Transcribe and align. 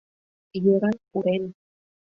Йӧра, 0.63 0.91
пурем... 1.09 1.43